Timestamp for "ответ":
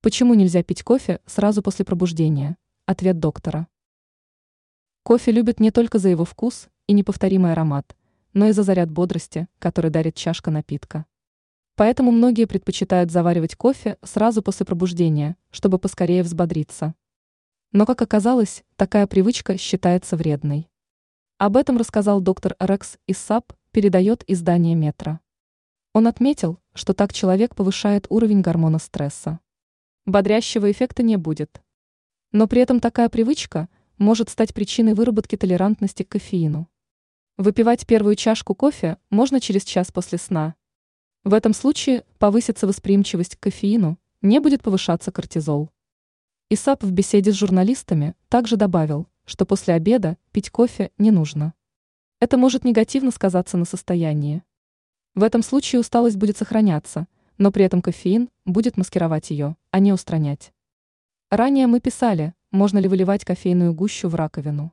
2.86-3.18